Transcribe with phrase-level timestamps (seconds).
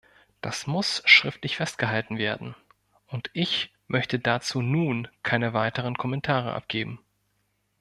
[0.41, 2.55] Das muss schriftlich festgehalten werden,
[3.05, 6.97] und ich möchte dazu nun keine weiteren Kommentare abgeben.